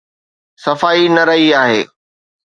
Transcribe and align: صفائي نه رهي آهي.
صفائي 0.63 1.05
نه 1.15 1.23
رهي 1.29 1.49
آهي. 1.63 1.81